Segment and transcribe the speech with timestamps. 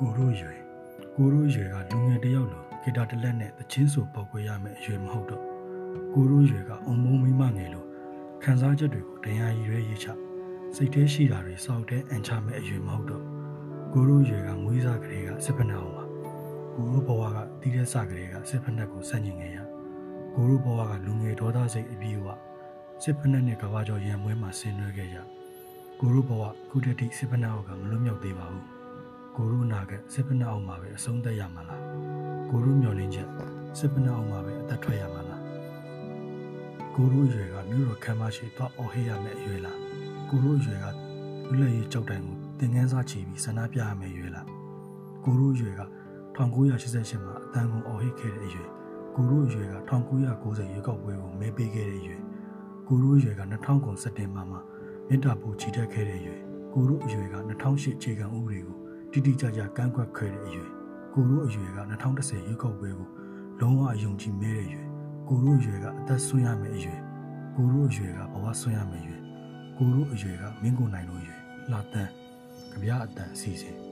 [0.00, 0.60] ကိုရိုးရွယ်
[1.16, 5.42] ကိုရိုးရွယ်ကလူငယ်တစ်ယောက်လိုဂီတာတစ်လက်နဲ့သချင်းဆိုပေါက်ကွဲရမယ်အရွယ်မဟုတ်တော့
[6.14, 7.84] ကိုရိုးရွယ်ကအုံမုံမိမငယ်လို
[8.42, 10.08] ခံစားချက်တွေကိုတရားရည်ရွယ်ရေးချ
[10.76, 13.24] စိတ်ထဲရှိတာတွေစောက်တဲ့အန်ချမယ်အရွယ်မဟုတ်တော့
[13.92, 16.04] ကိုရိုးရွယ်ကမွေးစားကလေးကစစ်ဖက်နှက်အောင်ပါ
[16.74, 19.58] ကိုရိုးဘဝကတီးတဲ့စကလေးကစစ်ဖက်နှက်ကိုစန့်ကျင်ခဲ့ရ
[20.34, 22.28] ကိုရိုးဘဝကလူငယ်ဒေါသစိတ်အပြည့်အဝ
[23.02, 25.16] စစ်ဖက်နှက်နဲ့ကဘာကျော်ရံမွဲမှာဆင်နွှဲခဲ့ရ
[26.00, 28.64] ကိုရိုးဘဝခုတည်းတိစစ်ဖက်နှက်အောက်ကမလွတ်မြောက်သေးပါဘူး
[29.36, 31.82] ကိုရုနာကစစ်ပနအောင်မှာပဲအဆုံးသက်ရမှာလား
[32.50, 33.28] ကိုရုမျောလင်းချက်
[33.78, 35.42] စစ်ပနအောင်မှာပဲအသက်ထွက်ရမှာလား
[36.94, 39.78] ကိုရုအရွယ်ကမြို့တော်ခမ်းမရှိတော့အော်ဟေးရမယ်အရွယ်လား
[40.28, 40.86] ကိုရုအရွယ်က
[41.50, 44.46] လူလက်ရေးကြောက်တိုင်ကိုသင်ငန်းစားချီပြီးဆန္ဒပြရမယ်အရွယ်လား
[45.24, 45.82] ကိုရုအရွယ်က
[46.36, 48.68] 1988မှာအတန်းကုန်အော်ဟေးခဲ့တဲ့အရွယ်
[49.14, 52.22] ကိုရုအရွယ်က1990ရွေးကောက်ပွဲကိုမဲပေးခဲ့တဲ့အရွယ်
[52.88, 54.60] ကိုရုအရွယ်က2000ကုန်စက်တင်ဘာမှာ
[55.08, 56.40] မြင့်တာပူချီတက်ခဲ့တဲ့အရွယ်
[56.72, 58.45] ကိုရုအရွယ်က2008အခြေခံဥပဒေကို
[59.16, 60.70] တိတိကျကျကန့်ကွက်ခဲ့တဲ့အရွယ်
[61.14, 61.78] ကိုရိုးအရွယ်က
[62.16, 63.08] 2010ရွေးကောက်ပွဲကို
[63.60, 64.86] လုံးဝအယုံကြည်မဲတဲ့အရွယ်
[65.28, 67.00] ကိုရိုးအရွယ်ကအသက်ဆွရမယ်အရွယ်
[67.56, 69.22] ကိုရိုးအရွယ်ကဘဝဆွရမယ်အရွယ်
[69.76, 71.40] ကိုရိုးအရွယ်ကမင်းကိုနိုင်လို့အရွယ်
[71.72, 72.10] လာတန်း
[72.70, 73.85] ကြပြအတန်အစီအစဉ်